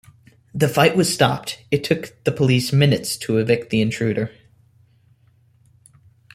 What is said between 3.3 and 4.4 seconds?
evict the intruder.